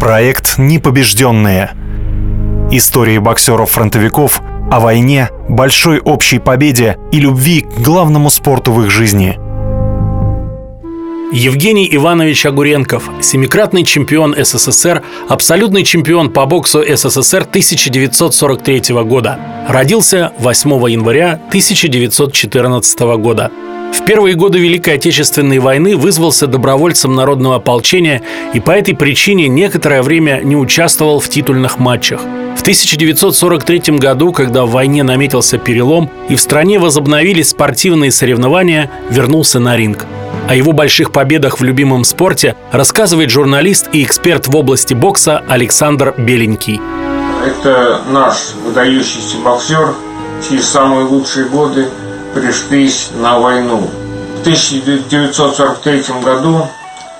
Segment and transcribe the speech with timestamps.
[0.00, 1.72] Проект «Непобежденные».
[2.70, 4.40] Истории боксеров-фронтовиков
[4.72, 9.38] о войне, большой общей победе и любви к главному спорту в их жизни–
[11.32, 19.38] Евгений Иванович Огуренков, семикратный чемпион СССР, абсолютный чемпион по боксу СССР 1943 года.
[19.68, 23.52] Родился 8 января 1914 года.
[23.92, 28.22] В первые годы Великой Отечественной войны вызвался добровольцем народного ополчения
[28.54, 32.20] и по этой причине некоторое время не участвовал в титульных матчах.
[32.56, 39.58] В 1943 году, когда в войне наметился перелом и в стране возобновились спортивные соревнования, вернулся
[39.60, 40.06] на ринг.
[40.48, 46.14] О его больших победах в любимом спорте рассказывает журналист и эксперт в области бокса Александр
[46.18, 46.80] Беленький.
[47.46, 49.94] Это наш выдающийся боксер,
[50.46, 51.86] чьи самые лучшие годы
[52.34, 53.88] пришлись на войну.
[54.38, 56.66] В 1943 году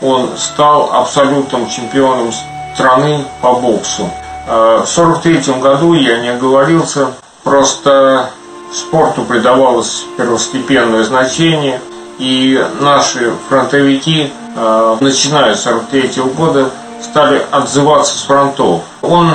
[0.00, 2.32] он стал абсолютным чемпионом
[2.74, 4.10] страны по боксу.
[4.46, 7.08] А, в 1943 году я не оговорился,
[7.44, 8.30] просто
[8.74, 11.80] спорту придавалось первостепенное значение,
[12.18, 16.70] и наши фронтовики, а, начиная с 1943 года,
[17.02, 18.82] стали отзываться с фронтов.
[19.02, 19.32] Он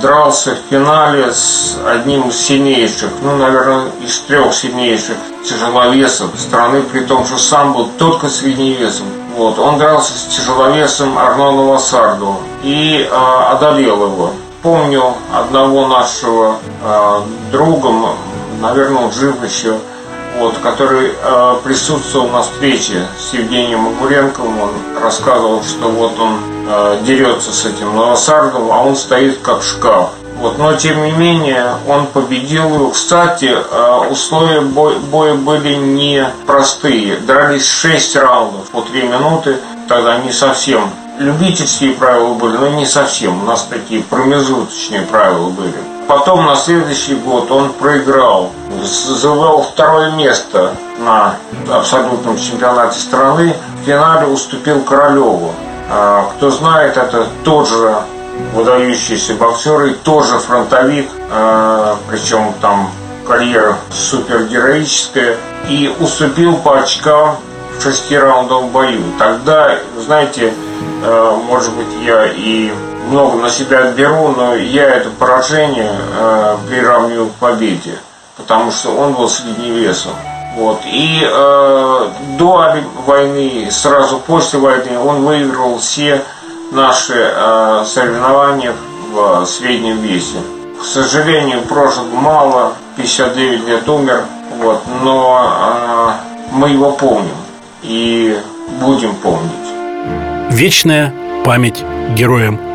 [0.00, 7.00] дрался в финале с одним из сильнейших, ну, наверное, из трех сильнейших тяжеловесов страны, при
[7.00, 9.06] том, что сам был только средневесом.
[9.36, 9.58] Вот.
[9.58, 13.14] Он дрался с тяжеловесом Арноном Вассарду и э,
[13.52, 14.32] одолел его.
[14.62, 17.20] Помню одного нашего э,
[17.52, 17.90] друга,
[18.60, 19.78] наверное, он жив еще,
[20.38, 24.60] вот, который э, присутствовал на встрече с Евгением Огуренковым.
[24.60, 24.70] Он
[25.02, 26.38] рассказывал, что вот он
[27.02, 30.10] дерется с этим Новосардом, а он стоит как шкаф.
[30.40, 32.90] Вот, но тем не менее он победил.
[32.90, 37.16] Кстати, э, условия боя, были не простые.
[37.16, 39.58] Дрались 6 раундов по 3 минуты.
[39.86, 43.42] Тогда не совсем любительские правила были, но не совсем.
[43.42, 45.74] У нас такие промежуточные правила были.
[46.08, 48.50] Потом на следующий год он проиграл,
[48.82, 51.36] завоевал второе место на
[51.70, 53.54] абсолютном чемпионате страны.
[53.82, 55.52] В финале уступил Королеву.
[55.92, 57.96] А, кто знает, это тот же
[58.54, 62.90] выдающийся боксер и тоже фронтовик, а, причем там
[63.26, 65.36] карьера супергероическая,
[65.68, 67.36] и уступил по очкам
[67.76, 69.02] в шестираундовом бою.
[69.18, 70.54] Тогда, знаете,
[71.04, 72.72] а, может быть, я и
[73.08, 75.90] много на себя отберу, но я это поражение
[76.68, 77.98] приравниваю к победе,
[78.36, 80.12] потому что он был средневесом.
[80.56, 80.80] Вот.
[80.84, 82.74] И э, до
[83.06, 86.22] войны, сразу после войны, он выиграл все
[86.72, 88.74] наши э, соревнования
[89.12, 90.38] в среднем весе.
[90.80, 94.24] К сожалению, прожил мало, 59 лет умер,
[94.58, 96.12] вот, но э,
[96.52, 97.36] мы его помним
[97.82, 98.38] и
[98.80, 99.50] будем помнить.
[100.50, 101.84] Вечная память
[102.14, 102.69] героям